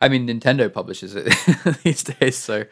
[0.00, 1.32] I mean, Nintendo publishes it
[1.84, 2.36] these days.
[2.36, 2.64] So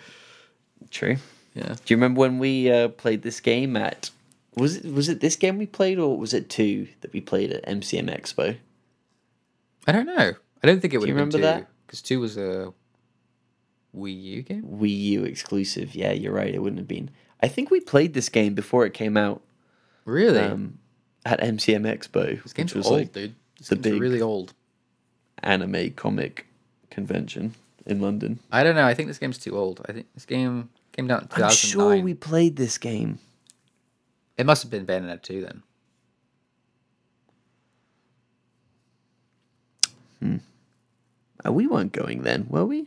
[0.91, 1.19] True.
[1.55, 1.69] yeah.
[1.69, 4.11] Do you remember when we uh, played this game at?
[4.57, 7.53] Was it was it this game we played or was it two that we played
[7.53, 8.57] at MCM Expo?
[9.87, 10.33] I don't know.
[10.65, 11.69] I don't think it would you have been remember two that?
[11.87, 12.75] because two was a
[13.97, 14.65] Wii U game.
[14.65, 15.95] Wii U exclusive.
[15.95, 16.53] Yeah, you're right.
[16.53, 17.11] It wouldn't have been.
[17.41, 19.41] I think we played this game before it came out
[20.05, 20.41] Really?
[20.41, 20.79] um,
[21.25, 23.35] at MCM Expo, this game's which was old, like dude.
[23.59, 24.55] This the game's big- really old.
[25.43, 26.47] anime comic
[26.91, 27.55] convention
[27.87, 28.41] in London.
[28.51, 28.87] I don't know.
[28.87, 29.85] I think this game's too old.
[29.88, 31.49] I think this game came out in 2009.
[31.51, 33.19] I'm sure we played this game.
[34.37, 35.62] It must have been Bayonetta 2 then.
[41.45, 42.87] Uh, we weren't going then, were we?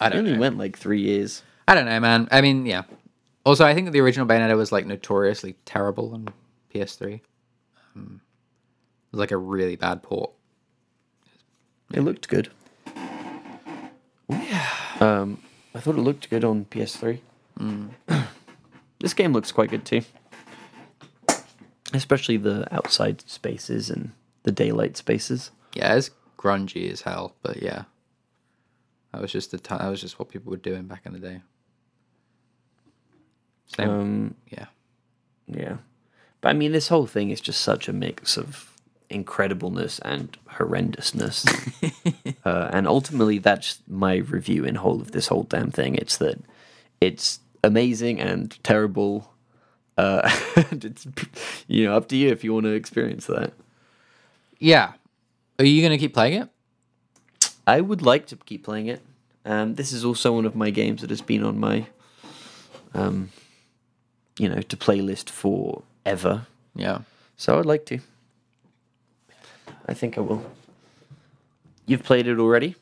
[0.00, 0.40] I don't only know.
[0.40, 1.42] went like three years.
[1.66, 2.28] I don't know, man.
[2.30, 2.82] I mean, yeah.
[3.44, 6.28] Also, I think the original Bayonetta was like notoriously terrible on
[6.72, 7.20] PS3.
[7.96, 10.30] Um, it was like a really bad port.
[11.92, 12.50] It looked good.
[15.00, 15.42] Um,
[15.74, 17.18] I thought it looked good on PS3.
[19.00, 20.02] this game looks quite good too.
[21.92, 24.12] Especially the outside spaces and
[24.44, 25.50] the daylight spaces.
[25.74, 27.84] Yeah, it's grungy as hell, but yeah.
[29.12, 29.80] That was just the time.
[29.80, 31.42] That was just what people were doing back in the day.
[33.76, 33.88] Same.
[33.88, 34.66] Um, yeah.
[35.46, 35.76] yeah.
[36.40, 38.76] But I mean, this whole thing is just such a mix of
[39.10, 41.46] incredibleness and horrendousness.
[42.44, 45.94] uh, and ultimately, that's my review in whole of this whole damn thing.
[45.94, 46.40] It's that
[47.00, 49.32] it's amazing and terrible.
[49.96, 50.28] Uh,
[50.70, 51.06] and it's
[51.68, 53.52] you know up to you if you want to experience that.
[54.58, 54.92] Yeah.
[55.58, 56.48] Are you gonna keep playing it?
[57.66, 59.02] I would like to keep playing it.
[59.44, 61.86] Um, this is also one of my games that has been on my,
[62.94, 63.30] um,
[64.38, 66.46] you know, to playlist forever.
[66.74, 67.00] Yeah.
[67.36, 67.98] So I'd like to.
[69.86, 70.44] I think I will.
[71.86, 72.76] You've played it already?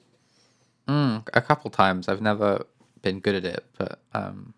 [0.86, 2.08] Mm, a couple times.
[2.08, 2.66] I've never
[3.02, 4.52] been good at it, but um,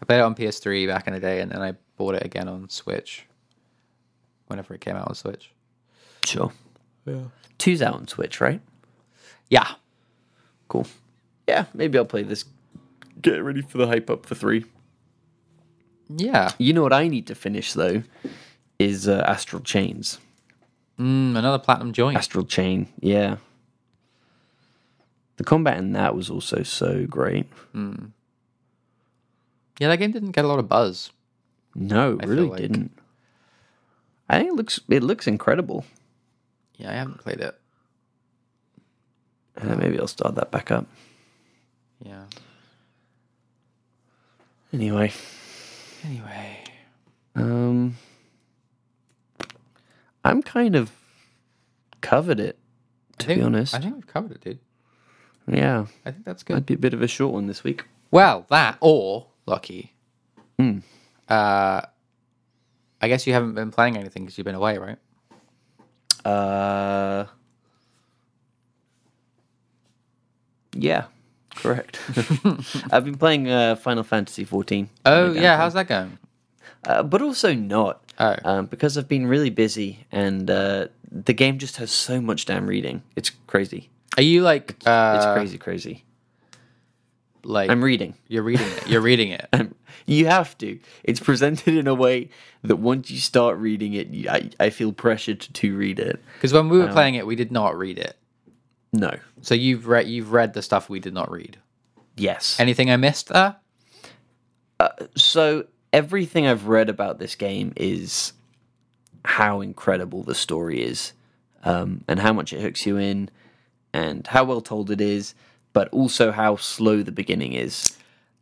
[0.00, 2.48] I played it on PS3 back in the day, and then I bought it again
[2.48, 3.26] on Switch.
[4.46, 5.50] Whenever it came out on Switch.
[6.24, 6.52] Sure.
[7.06, 7.24] Yeah.
[7.58, 8.60] Two's out on Switch, right?
[9.48, 9.68] Yeah.
[10.68, 10.86] Cool.
[11.48, 12.44] Yeah, maybe I'll play this.
[13.20, 14.64] Get ready for the hype up for three.
[16.08, 16.52] Yeah.
[16.58, 18.02] You know what I need to finish though,
[18.78, 20.18] is uh, Astral Chains.
[20.98, 22.16] Mm, another platinum joint.
[22.16, 23.36] Astral Chain, yeah.
[25.36, 27.46] The combat in that was also so great.
[27.74, 31.10] Yeah, that game didn't get a lot of buzz.
[31.74, 32.92] No, I really like- didn't.
[34.28, 35.84] I think it looks it looks incredible.
[36.76, 37.58] Yeah, I haven't played it.
[39.60, 40.86] Uh, maybe I'll start that back up.
[42.04, 42.24] Yeah.
[44.72, 45.12] Anyway,
[46.04, 46.58] Anyway.
[47.36, 47.96] um,
[50.24, 50.90] I'm kind of
[52.00, 52.58] covered it.
[53.18, 54.58] To think, be honest, I think we've covered it, dude.
[55.46, 56.54] yeah, I think that's good.
[56.54, 56.66] good.
[56.66, 57.84] be a bit of a short one this week.
[58.10, 59.92] Well, that or lucky.
[60.58, 60.78] Hmm.
[61.28, 61.82] Uh,
[63.00, 64.98] I guess you haven't been playing anything because you've been away, right?
[66.24, 67.26] Uh,
[70.74, 71.04] yeah,
[71.54, 71.98] correct.
[72.92, 74.88] I've been playing uh, Final Fantasy 14.
[75.06, 76.18] Oh yeah, how's that going?
[76.86, 78.02] uh, but also not.
[78.18, 78.36] Oh.
[78.44, 82.66] Um, because I've been really busy and uh, the game just has so much damn
[82.66, 83.02] reading.
[83.16, 83.90] It's crazy.
[84.16, 86.04] Are you like uh, It's crazy, crazy.
[87.44, 88.14] Like I'm reading.
[88.28, 88.86] you're reading it.
[88.86, 89.48] You're reading it.
[89.52, 89.74] I'm,
[90.06, 90.78] you have to.
[91.02, 92.28] It's presented in a way
[92.62, 96.22] that once you start reading it, you, I, I feel pressured to read it.
[96.34, 98.16] Because when we were playing it, we did not read it.
[98.92, 99.16] No.
[99.40, 101.58] So you've read you've read the stuff we did not read.
[102.16, 102.58] Yes.
[102.60, 103.56] Anything I missed there?
[105.14, 108.32] so everything I've read about this game is
[109.24, 111.12] how incredible the story is,
[111.62, 113.30] um, and how much it hooks you in,
[113.92, 115.34] and how well told it is,
[115.72, 117.96] but also how slow the beginning is.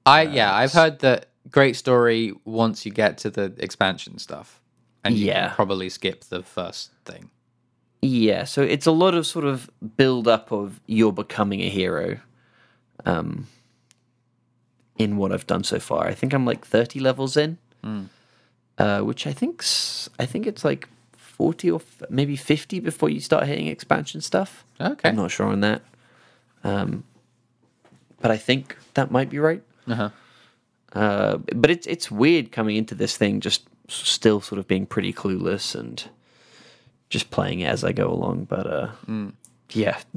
[0.06, 4.60] I yeah, I've heard that great story once you get to the expansion stuff,
[5.04, 5.48] and you Yeah.
[5.48, 7.28] can probably skip the first thing.
[8.02, 12.18] Yeah, so it's a lot of sort of build up of you're becoming a hero.
[13.04, 13.46] Um,
[14.98, 17.58] in what I've done so far, I think I'm like 30 levels in,
[18.78, 23.20] uh, which I think's I think it's like 40 or f- maybe 50 before you
[23.20, 24.64] start hitting expansion stuff.
[24.80, 25.08] Okay.
[25.08, 25.82] I'm not sure on that,
[26.64, 27.04] um,
[28.20, 29.62] but I think that might be right.
[29.88, 30.10] Uh-huh.
[30.92, 35.12] Uh, but it's it's weird coming into this thing just still sort of being pretty
[35.12, 36.04] clueless and
[37.10, 38.44] just playing it as I go along.
[38.44, 38.90] But uh,
[39.70, 39.98] yeah,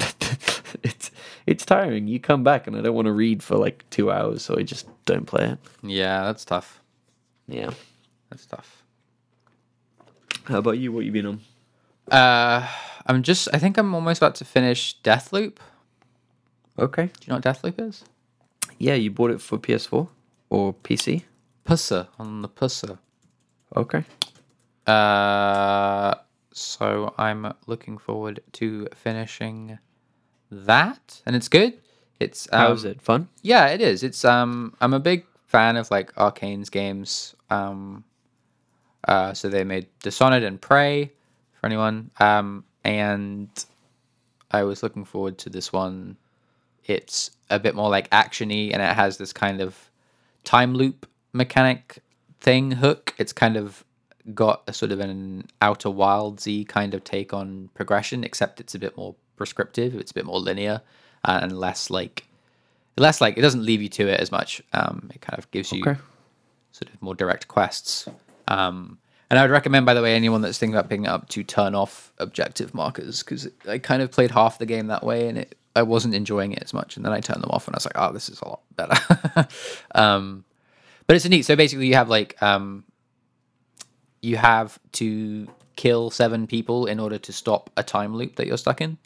[0.83, 1.11] it's
[1.45, 2.07] it's tiring.
[2.07, 4.63] You come back and I don't want to read for like two hours, so I
[4.63, 5.57] just don't play it.
[5.81, 6.81] Yeah, that's tough.
[7.47, 7.71] Yeah.
[8.29, 8.83] That's tough.
[10.45, 10.91] How about you?
[10.91, 11.41] What you been on?
[12.09, 12.67] Uh,
[13.05, 13.47] I'm just.
[13.53, 15.57] I think I'm almost about to finish Deathloop.
[16.79, 17.05] Okay.
[17.05, 18.03] Do you know what Deathloop is?
[18.79, 20.07] Yeah, you bought it for PS4
[20.49, 21.23] or PC.
[21.63, 22.97] Pusser on the Pusser.
[23.75, 24.03] Okay.
[24.87, 26.15] Uh,
[26.53, 29.79] so I'm looking forward to finishing
[30.51, 31.73] that, and it's good.
[32.19, 33.01] It's um, How's it?
[33.01, 33.27] Fun?
[33.41, 34.03] Yeah, it is.
[34.03, 37.35] It's um I'm a big fan of like Arkane's games.
[37.49, 38.03] Um
[39.07, 41.11] uh so they made Dishonored and Prey
[41.59, 42.11] for anyone.
[42.19, 43.49] Um and
[44.51, 46.17] I was looking forward to this one.
[46.85, 49.89] It's a bit more like actiony and it has this kind of
[50.43, 51.99] time loop mechanic
[52.39, 53.15] thing hook.
[53.17, 53.83] It's kind of
[54.33, 58.79] got a sort of an outer wildsy kind of take on progression, except it's a
[58.79, 59.95] bit more prescriptive.
[59.95, 60.81] It's a bit more linear
[61.25, 62.25] uh, and less like
[62.97, 64.61] less like it doesn't leave you to it as much.
[64.73, 65.99] Um, it kind of gives you Okay.
[66.71, 68.07] sort of more direct quests.
[68.47, 68.97] Um,
[69.29, 71.43] and I would recommend, by the way, anyone that's thinking about picking it up to
[71.43, 75.37] turn off objective markers because I kind of played half the game that way and
[75.39, 76.95] it I wasn't enjoying it as much.
[76.97, 78.61] And then I turned them off and I was like, oh, this is a lot
[78.75, 79.47] better.
[79.95, 80.45] um,
[81.07, 81.45] but it's neat.
[81.45, 82.83] So basically, you have like um,
[84.23, 88.57] you have to kill seven people in order to stop a time loop that you're
[88.57, 88.97] stuck in.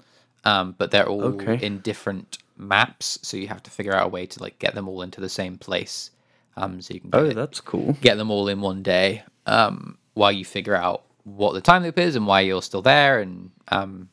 [0.45, 1.57] Um, but they're all Okay.
[1.65, 4.87] in different maps, so you have to figure out a way to like get them
[4.87, 6.11] all into the same place.
[6.55, 7.97] Um, so you can get, Oh, that's cool.
[8.01, 9.23] get them all in one day.
[9.45, 13.19] Um, while you figure out what the time loop is and why you're still there,
[13.19, 14.09] and um,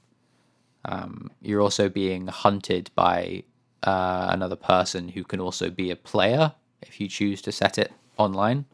[0.87, 3.43] um, you're also being hunted by
[3.83, 7.93] uh, another person who can also be a player if you choose to set it
[8.17, 8.65] online.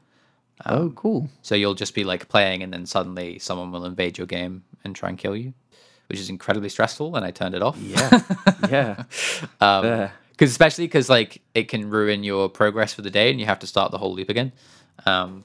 [0.66, 1.28] Oh, cool.
[1.42, 4.94] So you'll just be like playing, and then suddenly someone will invade your game and
[4.96, 5.52] try and kill you,
[6.08, 7.14] which is incredibly stressful.
[7.16, 7.78] And I turned it off.
[7.78, 8.22] Yeah.
[8.70, 9.04] yeah.
[9.60, 10.10] Um, Yeah.
[10.32, 13.58] because especially because like it can ruin your progress for the day, and you have
[13.60, 14.52] to start the whole loop again.
[15.06, 15.44] Um,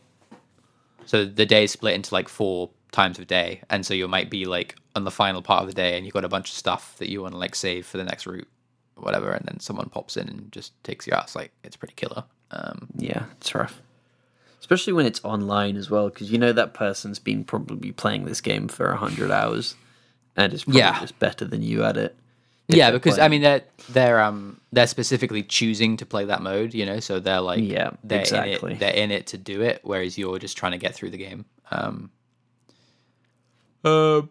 [1.06, 4.30] so the day is split into like four times of day, and so you might
[4.30, 6.56] be like on the final part of the day, and you've got a bunch of
[6.56, 8.48] stuff that you want to like save for the next route,
[8.96, 11.26] or whatever, and then someone pops in and just takes you out.
[11.26, 12.24] It's like it's pretty killer.
[12.52, 13.82] Um, Yeah, it's rough.
[14.66, 18.42] Especially when it's online as well, because you know that person's been probably playing this
[18.42, 19.76] game for a hundred hours,
[20.36, 21.00] and is probably Yeah.
[21.00, 22.16] just better than you at it.
[22.68, 23.32] yeah, they're because I playing.
[23.32, 27.42] mean they're they're um they're specifically choosing to play that mode, you know, so they're
[27.42, 28.72] like Yeah, they're exactly.
[28.72, 31.12] in it, they're in it to do it, whereas you're just trying to get through
[31.12, 31.46] the game.
[31.70, 32.10] Um,
[33.84, 34.24] uh,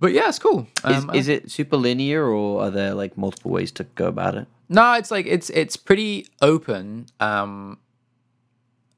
[0.00, 0.66] but yeah, it's cool.
[0.84, 4.34] is, Um, is it super linear, or are there like multiple ways to go about
[4.34, 4.48] it?
[4.68, 7.06] No, it's like it's it's pretty open.
[7.20, 7.78] Um,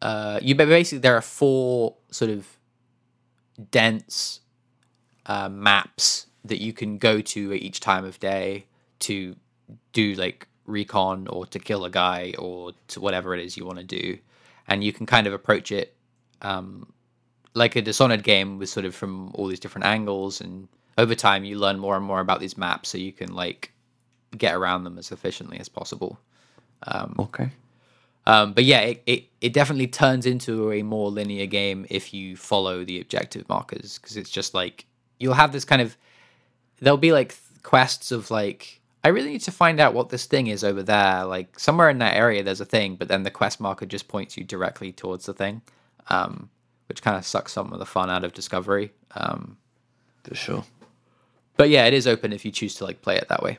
[0.03, 2.47] uh, you basically there are four sort of
[3.71, 4.41] dense
[5.27, 8.65] uh, maps that you can go to at each time of day
[9.01, 9.37] to
[9.93, 13.79] do like recon or to kill a guy or to whatever it is you want
[13.79, 14.19] to do,
[14.69, 15.95] and you can kind of approach it
[16.43, 16.93] um,
[17.55, 21.45] like a Dishonored game with sort of from all these different angles, and over time
[21.45, 23.73] you learn more and more about these maps, so you can like
[24.37, 26.19] get around them as efficiently as possible.
[27.19, 27.51] Okay.
[28.29, 32.37] Um, but yeah, it, it, it definitely turns into a more linear game if you
[32.37, 34.85] follow the objective markers because it's just like
[35.19, 35.97] you'll have this kind of
[36.81, 40.49] there'll be like quests of like I really need to find out what this thing
[40.49, 41.25] is over there.
[41.25, 44.37] Like somewhere in that area, there's a thing, but then the quest marker just points
[44.37, 45.63] you directly towards the thing,
[46.11, 46.51] um,
[46.89, 48.93] which kind of sucks some of the fun out of discovery.
[49.15, 49.57] Um,
[50.25, 50.65] For sure.
[51.57, 53.57] but yeah, it is open if you choose to like play it that way.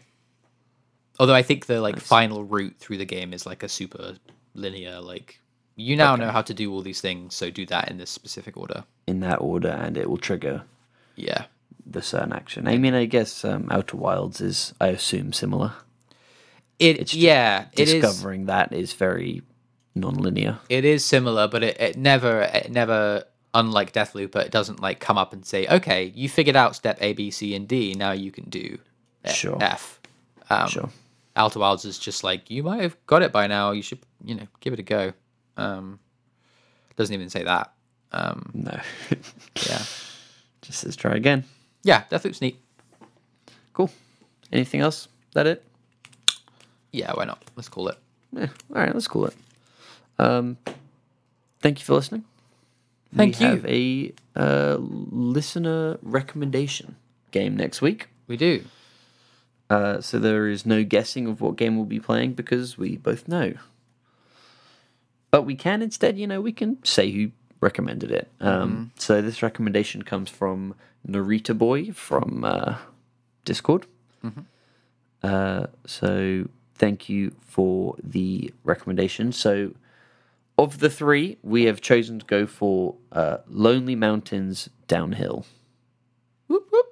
[1.19, 4.15] Although I think the like final route through the game is like a super
[4.53, 5.39] linear like
[5.75, 8.57] you now know how to do all these things, so do that in this specific
[8.57, 8.83] order.
[9.07, 10.63] In that order, and it will trigger
[11.15, 11.45] Yeah.
[11.85, 12.67] the certain action.
[12.67, 15.71] I mean, I guess um, Outer Wilds is, I assume, similar.
[16.79, 19.41] It It's just yeah, it is Discovering that is very
[19.95, 20.59] non-linear.
[20.69, 25.17] it is similar, but it, it never it never unlike Deathloop, it doesn't like come
[25.17, 28.31] up and say, Okay, you figured out step A, B, C, and D, now you
[28.31, 28.77] can do
[29.33, 29.57] Sure.
[29.61, 29.99] F.
[30.49, 30.89] Um, Sure.
[31.35, 33.71] Outer Wilds is just like you might have got it by now.
[33.71, 35.13] You should, you know, give it a go.
[35.57, 35.99] Um,
[36.95, 37.71] doesn't even say that.
[38.11, 38.71] Um, No.
[39.67, 39.83] yeah,
[40.61, 41.43] Just says try again.
[41.83, 42.59] yeah, Deathloop's neat.
[43.73, 43.89] Cool.
[44.51, 45.07] Anything else?
[45.33, 45.63] That it?
[46.91, 47.43] Yeah, why not?
[47.55, 47.97] Let's call it.
[48.33, 48.47] Yeah.
[48.73, 49.35] All right, let's call it.
[50.17, 50.57] Um,
[51.61, 52.23] thank you for listening.
[53.15, 53.51] Thank we you.
[53.51, 56.95] have a uh, listener recommendation
[57.31, 58.07] game next week.
[58.27, 58.63] We do.
[59.69, 63.27] Uh, so there is no guessing of what game we'll be playing because we both
[63.27, 63.53] know.
[65.31, 68.31] But we can instead, you know, we can say who recommended it.
[68.39, 70.75] Um, So this recommendation comes from
[71.07, 72.75] Narita Boy from uh,
[73.45, 73.85] Discord.
[75.21, 79.31] Uh, so thank you for the recommendation.
[79.31, 79.73] So
[80.57, 85.45] of the three, we have chosen to go for uh, Lonely Mountains Downhill
[86.47, 86.85] Whoop, whoop.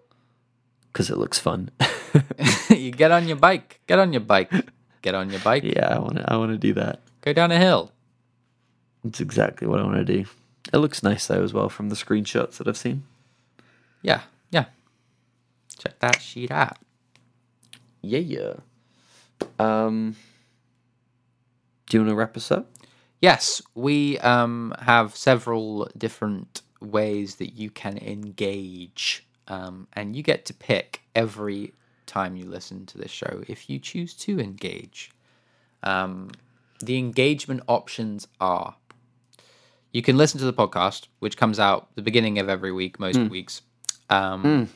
[0.92, 1.70] because it looks fun.
[2.70, 3.80] you get on your bike.
[3.88, 4.52] Get on your bike.
[5.02, 5.64] Get on your bike.
[5.64, 6.32] yeah, I want to.
[6.34, 7.02] I want to do that.
[7.22, 7.92] Go down a hill.
[9.04, 10.26] That's exactly what I want to do.
[10.74, 13.04] It looks nice though as well from the screenshots that I've seen.
[14.02, 14.66] Yeah, yeah.
[15.78, 16.78] Check that sheet out.
[18.02, 18.54] Yeah, yeah.
[19.60, 20.16] Um,
[21.90, 22.70] do you want to wrap us up?
[23.22, 30.46] Yes, we um, have several different ways that you can engage, um, and you get
[30.46, 31.74] to pick every
[32.06, 35.12] time you listen to this show if you choose to engage.
[35.84, 36.32] Um,
[36.80, 38.76] the engagement options are
[39.98, 43.18] you can listen to the podcast, which comes out the beginning of every week, most
[43.18, 43.30] hmm.
[43.30, 43.64] weeks.
[44.12, 44.16] Hmm.
[44.16, 44.70] Um,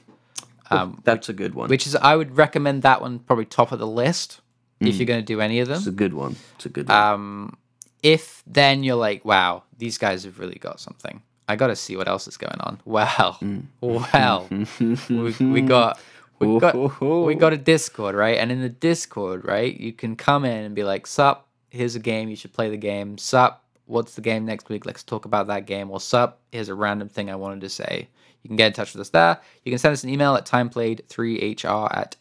[0.72, 1.69] oh, um, That's a good one.
[1.69, 4.41] Which is, I would recommend that one probably top of the list
[4.80, 4.97] if hmm.
[4.97, 5.78] you're going to do any of them.
[5.78, 6.38] it's a good one.
[6.55, 6.97] It's a good one.
[6.97, 7.57] Um,
[8.01, 11.22] if then you're like, wow, these guys have really got something.
[11.47, 12.80] I got to see what else is going on.
[12.86, 13.38] Well,
[13.80, 15.99] well, we, we got
[16.39, 18.39] we got we got a Discord, right?
[18.39, 21.99] And in the Discord, right, you can come in and be like, "Sup, here's a
[21.99, 22.28] game.
[22.28, 23.19] You should play the game.
[23.19, 24.85] Sup, what's the game next week?
[24.85, 25.89] Let's talk about that game.
[25.89, 26.39] What's up?
[26.51, 28.07] here's a random thing I wanted to say."
[28.43, 29.39] You can get in touch with us there.
[29.63, 32.15] You can send us an email at timeplayed3hr at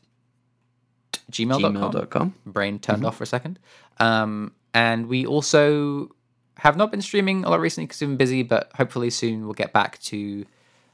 [1.30, 2.34] gmail.com gmail.com.
[2.44, 3.58] brain turned off for a second.
[3.98, 6.10] Um, and we also
[6.58, 9.54] have not been streaming a lot recently because we've been busy, but hopefully soon we'll
[9.54, 10.44] get back to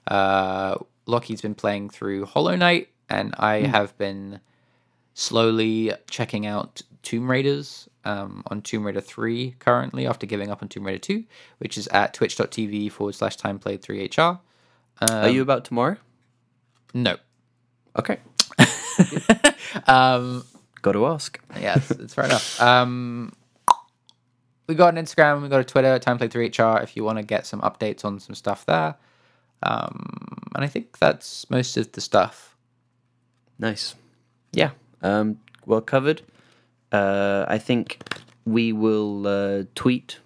[0.06, 4.40] Uh, Lockie's been playing through Hollow Knight, and I have been
[5.14, 10.68] slowly checking out Tomb Raiders um, on Tomb Raider 3 currently after giving up on
[10.68, 11.24] Tomb Raider 2,
[11.58, 14.40] which is at twitch.tv forward slash time played 3HR.
[15.10, 15.96] Are you about tomorrow?
[16.94, 17.16] No.
[17.98, 18.18] Okay.
[19.86, 20.44] Um,
[20.80, 21.38] Got to ask.
[21.60, 22.60] yes, it's fair enough.
[22.62, 23.32] Um,
[24.66, 27.60] we got an Instagram, we got a Twitter, timeplay3hr if you want to get some
[27.60, 28.94] updates on some stuff there.
[29.62, 32.56] Um, and I think that's most of the stuff.
[33.58, 33.94] Nice.
[34.52, 34.70] Yeah.
[35.02, 36.22] Um, well covered.
[36.92, 37.98] Uh, I think
[38.44, 40.20] we will uh, tweet.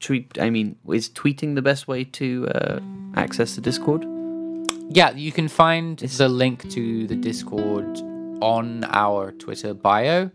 [0.00, 0.38] Tweet.
[0.40, 2.80] I mean, is tweeting the best way to uh,
[3.16, 4.04] access the Discord?
[4.90, 7.98] Yeah, you can find the link to the Discord
[8.42, 10.30] on our Twitter bio.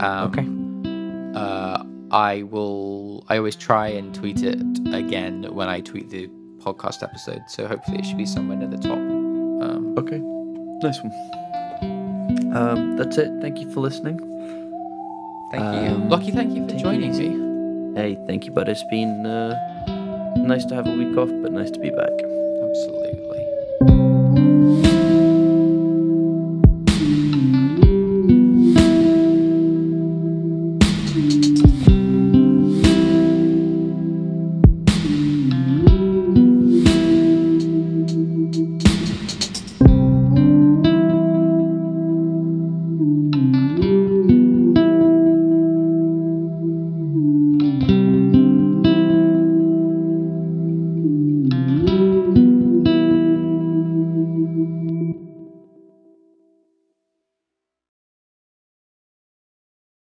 [0.00, 1.38] Um, Okay.
[1.38, 3.24] Uh, I will.
[3.28, 4.58] I always try and tweet it
[4.92, 7.42] again when I tweet the podcast episode.
[7.48, 8.98] So hopefully it should be somewhere near the top.
[8.98, 10.18] Um, Okay.
[10.82, 12.56] Nice one.
[12.56, 13.30] Um, that's it.
[13.40, 14.18] Thank you for listening.
[15.50, 16.30] Thank you, Um, Lucky.
[16.30, 18.00] Thank you for joining me.
[18.00, 18.68] Hey, thank you, bud.
[18.68, 19.54] It's been uh,
[20.36, 22.12] nice to have a week off, but nice to be back.
[22.12, 23.19] Absolutely.